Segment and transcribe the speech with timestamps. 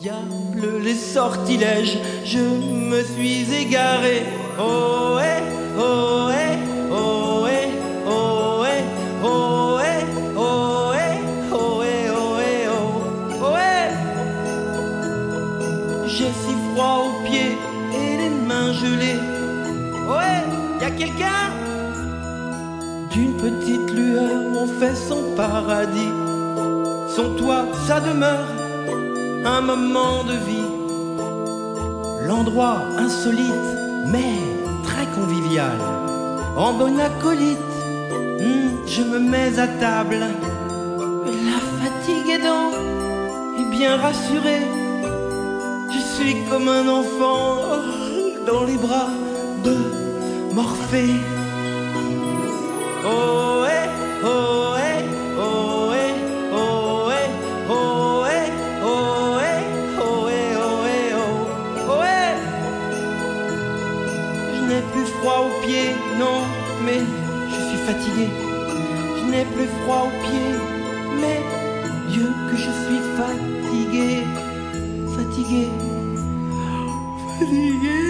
[0.00, 4.22] Diable les sortilèges, je me suis égaré.
[4.58, 5.42] Oh, eh,
[5.78, 6.56] oh, eh,
[6.90, 7.68] oh, eh,
[8.06, 8.84] oh, eh,
[9.22, 10.04] oh, eh,
[10.38, 11.20] oh, eh,
[11.52, 13.90] oh, eh, oh, eh, oh, oh, eh.
[16.08, 17.58] J'ai si froid aux pieds
[17.92, 19.20] et les mains gelées.
[20.08, 21.50] Oh, eh, y a quelqu'un?
[23.10, 26.14] D'une petite lueur, on fait son paradis.
[27.14, 28.59] Son toit, sa demeure
[29.44, 30.70] un moment de vie.
[32.26, 33.70] L'endroit insolite,
[34.06, 34.34] mais
[34.84, 35.78] très convivial.
[36.56, 37.58] En bonne acolyte,
[38.40, 40.26] hmm, je me mets à table.
[41.48, 42.70] La fatigue aidant
[43.58, 44.60] et bien rassuré,
[45.92, 49.10] je suis comme un enfant oh, dans les bras
[49.64, 49.76] de
[50.54, 51.39] Morphée.
[64.80, 66.40] N'ai plus froid aux pieds, non,
[66.84, 67.00] mais
[67.48, 68.28] je suis fatigué.
[69.18, 70.56] Je n'ai plus froid aux pieds,
[71.20, 71.40] mais
[72.10, 74.24] Dieu que je suis fatigué,
[75.16, 75.68] fatigué,
[77.38, 78.06] fatigué.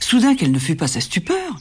[0.00, 1.56] Soudain qu'elle ne fut pas sa stupeur,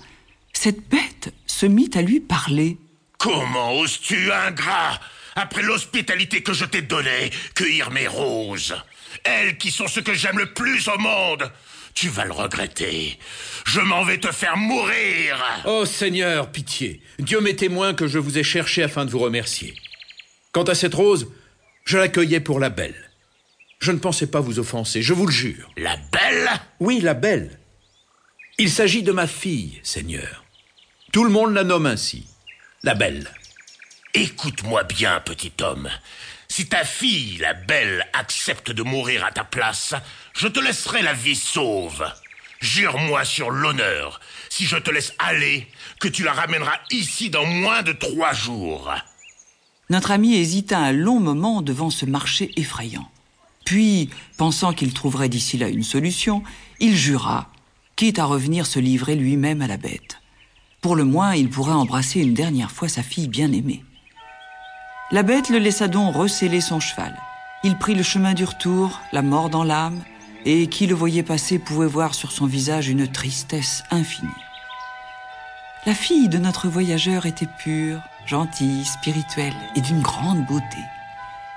[0.64, 2.78] cette bête se mit à lui parler.
[3.18, 4.98] Comment oses-tu, ingrat,
[5.36, 8.74] après l'hospitalité que je t'ai donnée, cueillir mes roses?
[9.26, 11.52] Elles qui sont ce que j'aime le plus au monde
[11.94, 13.20] Tu vas le regretter.
[13.66, 17.02] Je m'en vais te faire mourir Oh Seigneur, pitié.
[17.20, 19.74] Dieu m'est témoin que je vous ai cherché afin de vous remercier.
[20.54, 21.28] Quant à cette rose,
[21.84, 23.12] je la cueillais pour la belle.
[23.80, 25.70] Je ne pensais pas vous offenser, je vous le jure.
[25.76, 26.50] La belle?
[26.80, 27.60] Oui, la belle.
[28.58, 30.43] Il s'agit de ma fille, Seigneur.
[31.14, 32.26] Tout le monde la nomme ainsi.
[32.82, 33.30] La belle.
[34.16, 35.88] Écoute-moi bien, petit homme.
[36.48, 39.94] Si ta fille, la belle, accepte de mourir à ta place,
[40.36, 42.04] je te laisserai la vie sauve.
[42.62, 45.68] Jure-moi sur l'honneur, si je te laisse aller,
[46.00, 48.92] que tu la ramèneras ici dans moins de trois jours.
[49.92, 53.08] Notre ami hésita un long moment devant ce marché effrayant.
[53.66, 56.42] Puis, pensant qu'il trouverait d'ici là une solution,
[56.80, 57.52] il jura,
[57.98, 60.18] quitte à revenir se livrer lui-même à la bête.
[60.84, 63.86] Pour le moins, il pourrait embrasser une dernière fois sa fille bien-aimée.
[65.12, 67.18] La bête le laissa donc recéler son cheval.
[67.64, 70.02] Il prit le chemin du retour, la mort dans l'âme,
[70.44, 74.30] et qui le voyait passer pouvait voir sur son visage une tristesse infinie.
[75.86, 80.80] La fille de notre voyageur était pure, gentille, spirituelle et d'une grande beauté.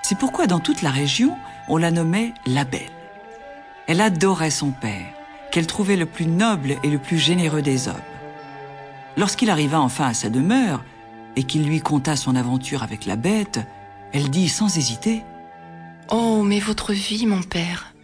[0.02, 2.82] C'est pourquoi dans toute la région, on la nommait la Belle.
[3.88, 5.12] Elle adorait son père,
[5.50, 7.96] qu'elle trouvait le plus noble et le plus généreux des hommes.
[9.16, 10.84] Lorsqu'il arriva enfin à sa demeure,
[11.36, 13.60] et qu'il lui conta son aventure avec la bête,
[14.12, 15.22] elle dit sans hésiter
[16.10, 17.94] Oh, mais votre vie, mon père,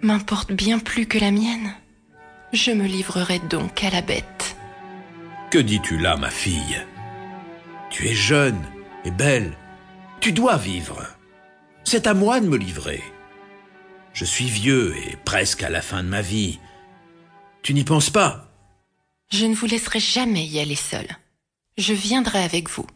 [0.00, 1.74] m'importe bien plus que la mienne.
[2.52, 4.56] Je me livrerai donc à la bête.
[5.50, 6.80] Que dis-tu là, ma fille?
[7.90, 8.60] Tu es jeune
[9.04, 9.52] et belle.
[10.20, 11.02] Tu dois vivre.
[11.84, 13.02] C'est à moi de me livrer.
[14.14, 16.58] Je suis vieux et presque à la fin de ma vie.
[17.62, 18.51] Tu n'y penses pas?
[19.32, 21.06] Je ne vous laisserai jamais y aller seul.
[21.78, 22.86] Je viendrai avec vous.